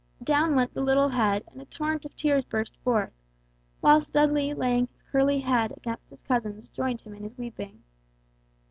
Down 0.23 0.55
went 0.55 0.73
the 0.73 0.81
little 0.81 1.09
head 1.09 1.43
and 1.51 1.61
a 1.61 1.65
torrent 1.65 2.05
of 2.05 2.15
tears 2.15 2.43
burst 2.43 2.75
forth; 2.77 3.13
whilst 3.83 4.13
Dudley 4.13 4.51
laying 4.51 4.87
his 4.87 5.03
curly 5.03 5.41
head 5.41 5.71
against 5.77 6.09
his 6.09 6.23
cousin's 6.23 6.69
joined 6.69 7.01
him 7.01 7.13
in 7.13 7.21
his 7.21 7.37
weeping. 7.37 7.83